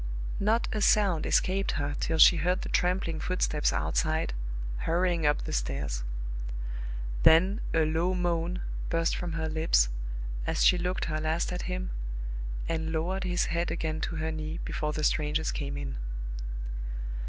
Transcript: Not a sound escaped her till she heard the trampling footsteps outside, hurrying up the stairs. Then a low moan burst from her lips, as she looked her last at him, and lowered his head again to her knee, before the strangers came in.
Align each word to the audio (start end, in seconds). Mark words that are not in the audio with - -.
Not 0.39 0.67
a 0.71 0.81
sound 0.81 1.27
escaped 1.27 1.73
her 1.73 1.95
till 1.99 2.17
she 2.17 2.37
heard 2.37 2.63
the 2.63 2.69
trampling 2.69 3.19
footsteps 3.19 3.71
outside, 3.71 4.33
hurrying 4.77 5.27
up 5.27 5.43
the 5.43 5.53
stairs. 5.53 6.03
Then 7.21 7.61
a 7.71 7.85
low 7.85 8.15
moan 8.15 8.63
burst 8.89 9.15
from 9.15 9.33
her 9.33 9.47
lips, 9.47 9.89
as 10.47 10.65
she 10.65 10.79
looked 10.79 11.05
her 11.05 11.19
last 11.21 11.53
at 11.53 11.61
him, 11.69 11.91
and 12.67 12.91
lowered 12.91 13.25
his 13.25 13.45
head 13.53 13.69
again 13.69 14.01
to 14.01 14.15
her 14.15 14.31
knee, 14.31 14.59
before 14.65 14.91
the 14.91 15.03
strangers 15.03 15.51
came 15.51 15.77
in. 15.77 15.97